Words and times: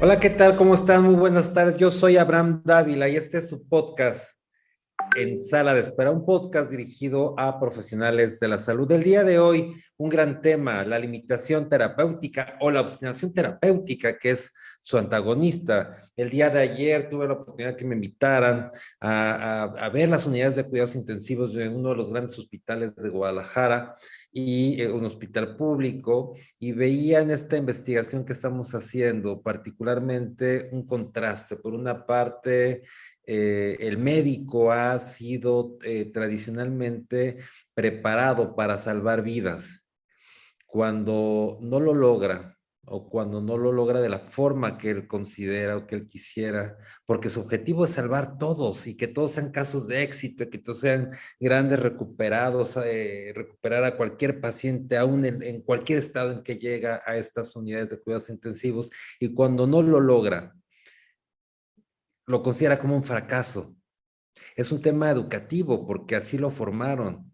Hola, 0.00 0.20
¿qué 0.20 0.30
tal? 0.30 0.54
¿Cómo 0.54 0.74
están? 0.74 1.02
Muy 1.02 1.16
buenas 1.16 1.52
tardes. 1.52 1.76
Yo 1.76 1.90
soy 1.90 2.18
Abraham 2.18 2.62
Dávila 2.64 3.08
y 3.08 3.16
este 3.16 3.38
es 3.38 3.48
su 3.48 3.66
podcast 3.66 4.30
en 5.16 5.36
Sala 5.36 5.74
de 5.74 5.80
Espera, 5.80 6.12
un 6.12 6.24
podcast 6.24 6.70
dirigido 6.70 7.34
a 7.36 7.58
profesionales 7.58 8.38
de 8.38 8.46
la 8.46 8.60
salud. 8.60 8.88
El 8.92 9.02
día 9.02 9.24
de 9.24 9.40
hoy, 9.40 9.74
un 9.96 10.08
gran 10.08 10.40
tema, 10.40 10.84
la 10.84 11.00
limitación 11.00 11.68
terapéutica 11.68 12.56
o 12.60 12.70
la 12.70 12.80
obstinación 12.80 13.34
terapéutica, 13.34 14.16
que 14.20 14.30
es 14.30 14.52
su 14.88 14.96
antagonista. 14.96 15.98
El 16.16 16.30
día 16.30 16.48
de 16.48 16.60
ayer 16.60 17.10
tuve 17.10 17.26
la 17.26 17.34
oportunidad 17.34 17.76
que 17.76 17.84
me 17.84 17.94
invitaran 17.94 18.70
a, 18.98 19.64
a, 19.64 19.88
ver 19.90 20.08
las 20.08 20.24
unidades 20.24 20.56
de 20.56 20.64
cuidados 20.64 20.94
intensivos 20.94 21.52
de 21.52 21.68
uno 21.68 21.90
de 21.90 21.96
los 21.96 22.08
grandes 22.10 22.38
hospitales 22.38 22.96
de 22.96 23.10
Guadalajara 23.10 23.94
y 24.32 24.80
eh, 24.80 24.90
un 24.90 25.04
hospital 25.04 25.58
público 25.58 26.34
y 26.58 26.72
veía 26.72 27.20
en 27.20 27.28
esta 27.28 27.58
investigación 27.58 28.24
que 28.24 28.32
estamos 28.32 28.74
haciendo 28.74 29.42
particularmente 29.42 30.70
un 30.72 30.86
contraste. 30.86 31.56
Por 31.56 31.74
una 31.74 32.06
parte, 32.06 32.80
eh, 33.26 33.76
el 33.80 33.98
médico 33.98 34.72
ha 34.72 34.98
sido 35.00 35.76
eh, 35.84 36.06
tradicionalmente 36.06 37.36
preparado 37.74 38.56
para 38.56 38.78
salvar 38.78 39.20
vidas. 39.20 39.84
Cuando 40.64 41.58
no 41.60 41.78
lo 41.78 41.92
logra, 41.92 42.57
o 42.90 43.08
cuando 43.08 43.40
no 43.40 43.56
lo 43.58 43.72
logra 43.72 44.00
de 44.00 44.08
la 44.08 44.18
forma 44.18 44.78
que 44.78 44.90
él 44.90 45.06
considera 45.06 45.76
o 45.76 45.86
que 45.86 45.94
él 45.94 46.06
quisiera, 46.06 46.76
porque 47.06 47.30
su 47.30 47.40
objetivo 47.40 47.84
es 47.84 47.92
salvar 47.92 48.38
todos 48.38 48.86
y 48.86 48.96
que 48.96 49.08
todos 49.08 49.32
sean 49.32 49.50
casos 49.50 49.88
de 49.88 50.02
éxito, 50.02 50.48
que 50.50 50.58
todos 50.58 50.80
sean 50.80 51.10
grandes 51.40 51.80
recuperados, 51.80 52.76
eh, 52.84 53.32
recuperar 53.34 53.84
a 53.84 53.96
cualquier 53.96 54.40
paciente, 54.40 54.96
aún 54.96 55.24
en, 55.24 55.42
en, 55.42 55.62
cualquier 55.62 55.98
estado 55.98 56.32
en 56.32 56.42
que 56.42 56.56
llega 56.56 57.00
a 57.06 57.16
estas 57.16 57.54
unidades 57.56 57.90
de 57.90 58.00
cuidados 58.00 58.30
intensivos, 58.30 58.90
y 59.20 59.34
cuando 59.34 59.66
no 59.66 59.82
lo 59.82 60.00
logra, 60.00 60.54
lo 62.26 62.42
considera 62.42 62.78
como 62.78 62.96
un 62.96 63.04
fracaso. 63.04 63.74
Es 64.54 64.70
un 64.72 64.80
tema 64.80 65.10
educativo 65.10 65.86
porque 65.86 66.16
así 66.16 66.38
lo 66.38 66.50
formaron. 66.50 67.32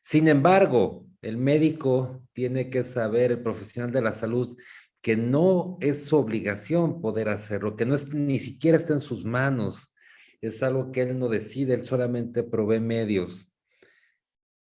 Sin 0.00 0.28
embargo, 0.28 1.06
el 1.24 1.38
médico 1.38 2.22
tiene 2.32 2.68
que 2.68 2.84
saber, 2.84 3.32
el 3.32 3.42
profesional 3.42 3.90
de 3.90 4.02
la 4.02 4.12
salud, 4.12 4.56
que 5.04 5.18
no 5.18 5.76
es 5.82 6.06
su 6.06 6.16
obligación 6.16 7.02
poder 7.02 7.28
hacerlo, 7.28 7.76
que 7.76 7.84
no 7.84 7.94
es, 7.94 8.08
ni 8.14 8.38
siquiera 8.38 8.78
está 8.78 8.94
en 8.94 9.00
sus 9.00 9.22
manos, 9.22 9.94
es 10.40 10.62
algo 10.62 10.92
que 10.92 11.02
él 11.02 11.18
no 11.18 11.28
decide, 11.28 11.74
él 11.74 11.82
solamente 11.82 12.42
provee 12.42 12.80
medios, 12.80 13.52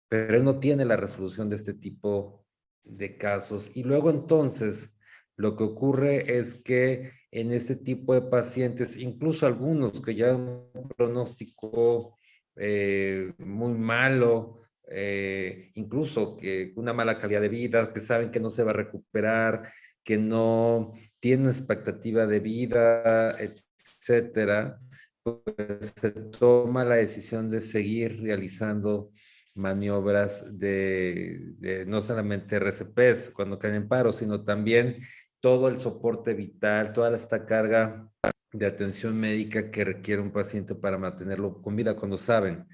pero 0.08 0.36
él 0.36 0.42
no 0.42 0.58
tiene 0.58 0.84
la 0.86 0.96
resolución 0.96 1.48
de 1.48 1.54
este 1.54 1.72
tipo 1.72 2.44
de 2.82 3.16
casos. 3.16 3.76
Y 3.76 3.84
luego 3.84 4.10
entonces, 4.10 4.90
lo 5.36 5.54
que 5.54 5.62
ocurre 5.62 6.36
es 6.36 6.56
que 6.56 7.12
en 7.30 7.52
este 7.52 7.76
tipo 7.76 8.12
de 8.12 8.22
pacientes, 8.22 8.96
incluso 8.96 9.46
algunos 9.46 10.00
que 10.00 10.16
ya 10.16 10.34
un 10.34 10.88
pronóstico 10.96 12.18
eh, 12.56 13.32
muy 13.38 13.74
malo, 13.74 14.62
eh, 14.88 15.70
incluso 15.74 16.36
que 16.36 16.72
una 16.74 16.92
mala 16.92 17.20
calidad 17.20 17.40
de 17.40 17.48
vida, 17.48 17.92
que 17.92 18.00
saben 18.00 18.32
que 18.32 18.40
no 18.40 18.50
se 18.50 18.64
va 18.64 18.72
a 18.72 18.74
recuperar, 18.74 19.72
que 20.04 20.18
no 20.18 20.92
tiene 21.18 21.48
expectativa 21.48 22.26
de 22.26 22.40
vida, 22.40 23.34
etcétera, 23.38 24.78
pues 25.22 25.94
se 26.00 26.10
toma 26.10 26.84
la 26.84 26.96
decisión 26.96 27.48
de 27.48 27.62
seguir 27.62 28.20
realizando 28.22 29.10
maniobras 29.54 30.58
de, 30.58 31.84
no 31.86 32.00
solamente 32.02 32.56
RCPs 32.56 33.30
cuando 33.30 33.58
caen 33.58 33.76
en 33.76 33.88
paro, 33.88 34.12
sino 34.12 34.44
también 34.44 34.98
todo 35.40 35.68
el 35.68 35.78
soporte 35.78 36.34
vital, 36.34 36.92
toda 36.92 37.16
esta 37.16 37.46
carga 37.46 38.08
de 38.52 38.66
atención 38.66 39.18
médica 39.18 39.70
que 39.70 39.84
requiere 39.84 40.22
un 40.22 40.32
paciente 40.32 40.74
para 40.74 40.98
mantenerlo 40.98 41.60
con 41.62 41.76
vida 41.76 41.96
cuando 41.96 42.16
saben 42.16 42.66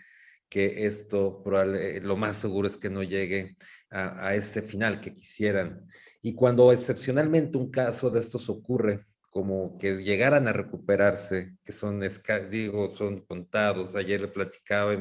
que 0.51 0.87
esto 0.87 1.43
probable, 1.43 2.01
lo 2.01 2.17
más 2.17 2.37
seguro 2.37 2.69
es 2.69 2.77
que 2.77 2.91
no 2.91 3.03
llegue 3.03 3.57
a, 3.91 4.35
ese 4.35 4.63
final 4.63 5.01
que 5.01 5.13
quisieran. 5.13 5.87
Y 6.23 6.35
cuando 6.35 6.73
excepcionalmente 6.73 7.57
un 7.57 7.71
caso 7.71 8.11
de 8.11 8.21
estos 8.21 8.49
ocurre, 8.51 9.07
como 9.31 9.79
que 9.79 10.03
llegaran 10.03 10.49
a 10.49 10.53
recuperarse, 10.53 11.55
que 11.63 11.73
son, 11.73 12.03
digo, 12.51 12.93
son 12.95 13.21
contados, 13.21 13.95
ayer 13.95 14.21
le 14.21 14.29
platicaba 14.29 14.93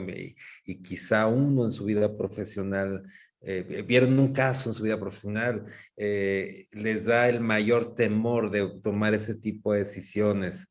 y 0.65 0.81
quizá 0.83 1.25
uno 1.27 1.65
en 1.65 1.71
su 1.71 1.85
vida 1.85 2.15
profesional, 2.15 3.03
eh, 3.41 3.83
vieron 3.87 4.19
un 4.19 4.33
caso 4.33 4.69
en 4.69 4.73
su 4.73 4.83
vida 4.83 4.99
profesional, 4.99 5.65
eh, 5.95 6.67
les 6.73 7.05
da 7.05 7.29
el 7.29 7.39
mayor 7.39 7.95
temor 7.95 8.49
de 8.49 8.67
tomar 8.81 9.13
ese 9.13 9.35
tipo 9.35 9.73
de 9.73 9.79
decisiones. 9.79 10.67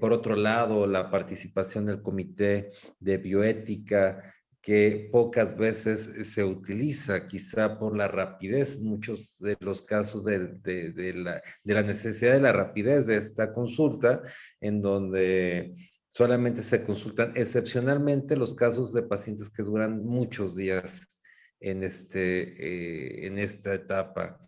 por 0.00 0.12
otro 0.12 0.36
lado, 0.36 0.86
la 0.86 1.10
participación 1.10 1.86
del 1.86 2.00
comité 2.02 2.70
de 3.00 3.18
bioética, 3.18 4.22
que 4.60 5.08
pocas 5.10 5.56
veces 5.56 6.28
se 6.30 6.44
utiliza, 6.44 7.26
quizá 7.26 7.78
por 7.78 7.96
la 7.96 8.06
rapidez, 8.06 8.80
muchos 8.80 9.38
de 9.38 9.56
los 9.60 9.82
casos 9.82 10.24
de, 10.24 10.60
la, 11.64 11.82
necesidad 11.82 12.34
de 12.34 12.40
la 12.40 12.52
rapidez 12.52 13.06
de 13.06 13.16
esta 13.16 13.52
consulta, 13.52 14.22
en 14.60 14.82
donde 14.82 15.74
solamente 16.06 16.62
se 16.62 16.82
consultan 16.82 17.30
excepcionalmente 17.34 18.36
los 18.36 18.54
casos 18.54 18.92
de 18.92 19.04
pacientes 19.04 19.48
que 19.48 19.62
duran 19.62 20.04
muchos 20.04 20.54
días 20.54 21.08
en, 21.60 21.82
este, 21.82 23.22
eh, 23.22 23.26
en 23.26 23.38
esta 23.38 23.74
etapa. 23.74 24.40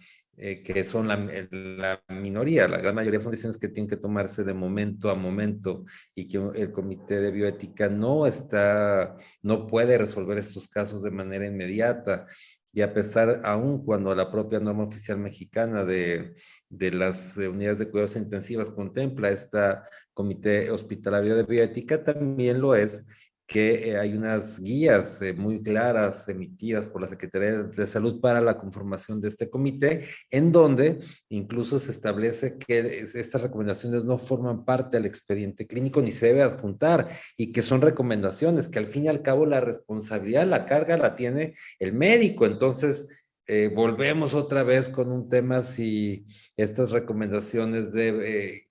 Eh, 0.42 0.62
que 0.62 0.84
son 0.84 1.06
la, 1.06 1.16
la, 1.50 2.02
minoría, 2.08 2.66
la 2.66 2.78
gran 2.78 2.94
mayoría 2.94 3.20
son 3.20 3.30
decisiones 3.30 3.58
que 3.58 3.68
tienen 3.68 3.90
que 3.90 3.98
tomarse 3.98 4.42
de 4.42 4.54
momento 4.54 5.10
a 5.10 5.14
momento 5.14 5.84
y 6.14 6.26
que 6.28 6.38
el 6.54 6.72
comité 6.72 7.20
de 7.20 7.30
bioética 7.30 7.90
no 7.90 8.26
está, 8.26 9.18
no 9.42 9.66
puede 9.66 9.98
resolver 9.98 10.38
estos 10.38 10.66
casos 10.66 11.02
de 11.02 11.10
manera 11.10 11.46
inmediata. 11.46 12.24
Y 12.72 12.80
a 12.80 12.94
pesar, 12.94 13.42
aún 13.44 13.84
cuando 13.84 14.14
la 14.14 14.30
propia 14.30 14.60
norma 14.60 14.84
oficial 14.84 15.18
mexicana 15.18 15.84
de, 15.84 16.32
de 16.70 16.90
las 16.90 17.36
unidades 17.36 17.80
de 17.80 17.90
cuidados 17.90 18.16
intensivas 18.16 18.70
contempla 18.70 19.28
esta 19.28 19.84
comité 20.14 20.70
hospitalario 20.70 21.36
de 21.36 21.42
bioética, 21.42 22.02
también 22.02 22.62
lo 22.62 22.74
es 22.74 23.04
que 23.50 23.90
eh, 23.90 23.98
hay 23.98 24.12
unas 24.12 24.60
guías 24.60 25.20
eh, 25.20 25.32
muy 25.32 25.60
claras 25.60 26.28
emitidas 26.28 26.86
por 26.86 27.02
la 27.02 27.08
Secretaría 27.08 27.64
de 27.64 27.86
Salud 27.88 28.20
para 28.20 28.40
la 28.40 28.56
conformación 28.56 29.20
de 29.20 29.26
este 29.26 29.50
comité, 29.50 30.04
en 30.30 30.52
donde 30.52 31.00
incluso 31.30 31.80
se 31.80 31.90
establece 31.90 32.58
que 32.58 33.08
estas 33.12 33.42
recomendaciones 33.42 34.04
no 34.04 34.18
forman 34.18 34.64
parte 34.64 34.98
del 34.98 35.06
expediente 35.06 35.66
clínico 35.66 36.00
ni 36.00 36.12
se 36.12 36.26
debe 36.26 36.42
adjuntar 36.42 37.08
y 37.36 37.50
que 37.50 37.62
son 37.62 37.82
recomendaciones, 37.82 38.68
que 38.68 38.78
al 38.78 38.86
fin 38.86 39.06
y 39.06 39.08
al 39.08 39.20
cabo 39.20 39.44
la 39.46 39.60
responsabilidad, 39.60 40.46
la 40.46 40.64
carga 40.64 40.96
la 40.96 41.16
tiene 41.16 41.56
el 41.80 41.92
médico. 41.92 42.46
Entonces, 42.46 43.08
eh, 43.48 43.68
volvemos 43.74 44.32
otra 44.32 44.62
vez 44.62 44.88
con 44.88 45.10
un 45.10 45.28
tema 45.28 45.64
si 45.64 46.24
estas 46.56 46.92
recomendaciones 46.92 47.92
de, 47.92 48.64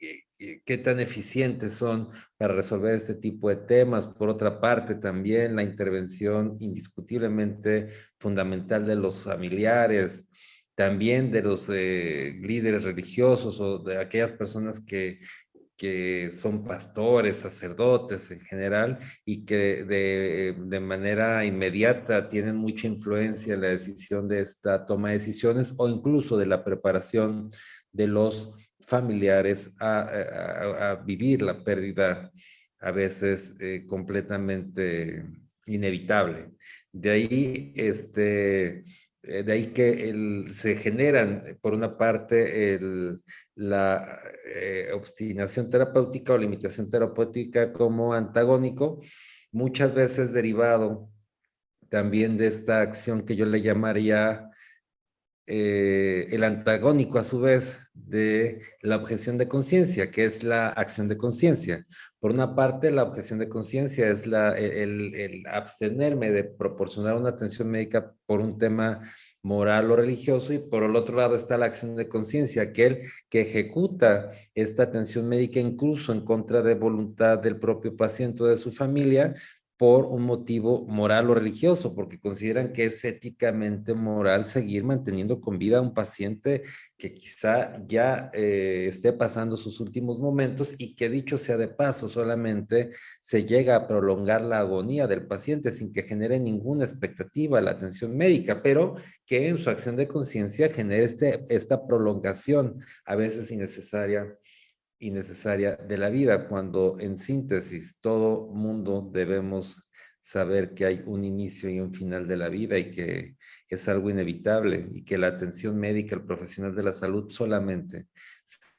qué 0.65 0.77
tan 0.77 0.99
eficientes 0.99 1.73
son 1.73 2.09
para 2.37 2.53
resolver 2.53 2.95
este 2.95 3.15
tipo 3.15 3.49
de 3.49 3.57
temas. 3.57 4.07
Por 4.07 4.29
otra 4.29 4.59
parte, 4.61 4.95
también 4.95 5.55
la 5.55 5.63
intervención 5.63 6.55
indiscutiblemente 6.59 7.89
fundamental 8.19 8.85
de 8.85 8.95
los 8.95 9.23
familiares, 9.23 10.25
también 10.75 11.29
de 11.29 11.41
los 11.41 11.69
eh, 11.69 12.37
líderes 12.41 12.83
religiosos 12.83 13.59
o 13.59 13.79
de 13.79 13.97
aquellas 13.97 14.31
personas 14.31 14.79
que, 14.79 15.19
que 15.75 16.31
son 16.33 16.63
pastores, 16.63 17.37
sacerdotes 17.37 18.31
en 18.31 18.39
general, 18.39 18.99
y 19.25 19.43
que 19.43 19.83
de, 19.83 20.55
de, 20.57 20.79
manera 20.79 21.43
inmediata 21.43 22.29
tienen 22.29 22.55
mucha 22.55 22.87
influencia 22.87 23.55
en 23.55 23.61
la 23.61 23.69
decisión 23.69 24.27
de 24.29 24.39
esta 24.39 24.85
toma 24.85 25.09
de 25.09 25.15
decisiones 25.15 25.73
o 25.77 25.89
incluso 25.89 26.37
de 26.37 26.45
la 26.45 26.63
preparación 26.63 27.49
de 27.91 28.07
los 28.07 28.53
familiares 28.89 29.71
a, 29.79 31.01
vivir 31.05 31.43
la 31.43 31.63
pérdida 31.63 32.31
a 32.79 32.91
veces 32.91 33.55
eh, 33.59 33.85
completamente 33.87 35.23
inevitable. 35.67 36.49
De 36.91 37.11
ahí, 37.11 37.73
este, 37.75 38.83
eh, 39.21 39.43
de 39.43 39.51
ahí 39.51 39.67
que 39.67 40.45
se 40.51 40.75
generan, 40.75 41.59
por 41.61 41.73
una 41.75 41.97
parte, 41.97 42.79
la 43.55 44.19
eh, 44.55 44.89
obstinación 44.93 45.69
terapéutica 45.69 46.33
o 46.33 46.37
limitación 46.37 46.89
terapéutica 46.89 47.71
como 47.71 48.13
antagónico, 48.13 48.99
muchas 49.51 49.93
veces 49.93 50.33
derivado 50.33 51.11
también 51.89 52.37
de 52.37 52.47
esta 52.47 52.81
acción 52.81 53.23
que 53.23 53.35
yo 53.35 53.45
le 53.45 53.61
llamaría 53.61 54.48
eh, 55.51 56.27
el 56.29 56.43
antagónico 56.43 57.17
a 57.17 57.23
su 57.23 57.39
vez 57.39 57.79
de 57.95 58.61
la 58.83 58.97
objeción 58.97 59.35
de 59.35 59.47
conciencia, 59.47 60.11
que 60.11 60.25
es 60.25 60.43
la 60.43 60.69
acción 60.69 61.07
de 61.07 61.17
conciencia. 61.17 61.87
Por 62.19 62.31
una 62.31 62.53
parte, 62.53 62.91
la 62.91 63.01
objeción 63.01 63.39
de 63.39 63.49
conciencia 63.49 64.09
es 64.09 64.27
el, 64.27 65.15
el, 65.15 65.43
abstenerme 65.47 66.29
de 66.29 66.43
proporcionar 66.43 67.15
una 67.15 67.29
atención 67.29 67.67
médica 67.67 68.13
por 68.27 68.41
un 68.41 68.59
tema 68.59 69.01
moral 69.41 69.89
o 69.89 69.95
religioso, 69.95 70.53
y 70.53 70.59
por 70.59 70.83
el 70.83 70.95
otro 70.95 71.17
lado 71.17 71.35
está 71.35 71.57
la 71.57 71.65
acción 71.65 71.95
de 71.95 72.07
conciencia, 72.07 72.61
aquel 72.61 73.01
que 73.27 73.41
ejecuta 73.41 74.29
esta 74.53 74.83
atención 74.83 75.27
médica 75.27 75.59
incluso 75.59 76.11
en 76.11 76.21
contra 76.23 76.61
de 76.61 76.75
voluntad 76.75 77.39
del 77.39 77.57
propio 77.57 77.95
paciente 77.95 78.43
o 78.43 78.45
de 78.45 78.57
su 78.57 78.71
familia, 78.71 79.33
por 79.79 80.07
un 80.07 80.23
motivo 80.23 80.85
moral 80.87 81.29
o 81.29 81.35
religioso, 81.35 81.95
porque 81.95 82.19
consideran 82.19 82.73
que 82.73 82.83
es 82.83 83.05
éticamente 83.05 83.93
moral 83.93 84.43
seguir 84.43 84.83
manteniendo 84.83 85.39
con 85.39 85.57
vida 85.57 85.77
a 85.77 85.81
un 85.81 85.93
paciente 85.93 86.63
que 86.97 87.13
quizá 87.13 87.81
ya 87.87 88.29
eh, 88.33 88.87
esté 88.89 89.13
pasando 89.13 89.55
sus 89.55 89.79
últimos 89.79 90.19
momentos 90.19 90.75
y 90.77 90.95
que 90.97 91.07
dicho 91.07 91.37
sea 91.37 91.55
de 91.55 91.69
paso, 91.69 92.09
solamente 92.09 92.89
se 93.21 93.45
llega 93.45 93.77
a 93.77 93.87
prolongar 93.87 94.41
la 94.41 94.59
agonía 94.59 95.07
del 95.07 95.25
paciente 95.27 95.71
sin 95.71 95.93
que 95.93 96.03
genere 96.03 96.41
ninguna 96.41 96.83
expectativa 96.83 97.61
la 97.61 97.71
atención 97.71 98.17
médica, 98.17 98.61
pero 98.61 98.95
que 99.25 99.47
en 99.47 99.59
su 99.59 99.69
acción 99.69 99.95
de 99.95 100.09
conciencia 100.09 100.69
genere 100.73 101.05
este, 101.05 101.45
esta 101.47 101.87
prolongación, 101.87 102.83
a 103.05 103.15
veces 103.15 103.49
innecesaria 103.49 104.37
innecesaria 104.99 105.75
de 105.75 105.97
la 105.97 106.09
vida, 106.09 106.47
cuando 106.47 106.99
en 106.99 107.17
síntesis 107.17 107.99
todo 107.99 108.47
mundo 108.47 109.09
debemos 109.11 109.81
saber 110.19 110.73
que 110.73 110.85
hay 110.85 111.03
un 111.05 111.23
inicio 111.23 111.69
y 111.69 111.79
un 111.79 111.93
final 111.93 112.27
de 112.27 112.37
la 112.37 112.49
vida 112.49 112.77
y 112.77 112.91
que 112.91 113.35
es 113.67 113.87
algo 113.87 114.09
inevitable 114.09 114.85
y 114.91 115.03
que 115.03 115.17
la 115.17 115.27
atención 115.27 115.77
médica, 115.77 116.15
el 116.15 116.23
profesional 116.23 116.75
de 116.75 116.83
la 116.83 116.93
salud 116.93 117.29
solamente 117.31 118.07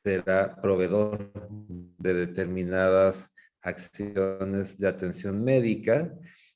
será 0.04 0.54
proveedor 0.60 1.32
de 1.98 2.14
determinadas 2.14 3.30
acciones 3.62 4.78
de 4.78 4.88
atención 4.88 5.42
médica 5.42 6.14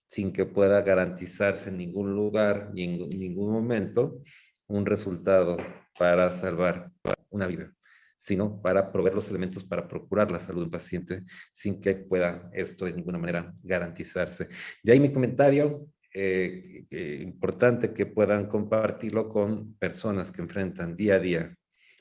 sin 0.08 0.32
que 0.32 0.46
pueda 0.46 0.82
garantizarse 0.82 1.70
en 1.70 1.78
ningún 1.78 2.14
lugar 2.14 2.70
y 2.74 2.84
en 2.84 3.08
ningún 3.08 3.52
momento 3.52 4.22
un 4.66 4.86
resultado 4.86 5.56
para 5.98 6.30
salvar 6.30 6.90
una 7.30 7.46
vida 7.46 7.74
sino 8.24 8.62
para 8.62 8.90
proveer 8.90 9.14
los 9.14 9.28
elementos 9.28 9.64
para 9.64 9.86
procurar 9.86 10.30
la 10.30 10.38
salud 10.38 10.62
del 10.62 10.70
paciente 10.70 11.24
sin 11.52 11.78
que 11.78 11.94
pueda 11.94 12.48
esto 12.54 12.86
de 12.86 12.94
ninguna 12.94 13.18
manera 13.18 13.52
garantizarse. 13.62 14.48
Y 14.82 14.90
ahí 14.90 14.98
mi 14.98 15.12
comentario, 15.12 15.88
eh, 16.10 16.86
importante 17.20 17.92
que 17.92 18.06
puedan 18.06 18.46
compartirlo 18.46 19.28
con 19.28 19.74
personas 19.74 20.32
que 20.32 20.40
enfrentan 20.40 20.96
día 20.96 21.16
a 21.16 21.18
día 21.18 21.54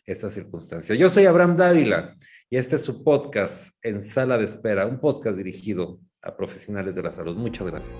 esta 0.05 0.29
circunstancia. 0.29 0.95
Yo 0.95 1.09
soy 1.09 1.25
Abraham 1.25 1.57
Dávila 1.57 2.15
y 2.49 2.55
este 2.55 2.77
es 2.77 2.83
su 2.83 3.03
podcast 3.03 3.75
en 3.81 4.01
Sala 4.01 4.37
de 4.37 4.45
Espera, 4.45 4.87
un 4.87 5.01
podcast 5.01 5.35
dirigido 5.35 5.99
a 6.21 6.37
profesionales 6.37 6.95
de 6.95 7.03
la 7.03 7.11
salud. 7.11 7.35
Muchas 7.35 7.67
gracias. 7.67 7.99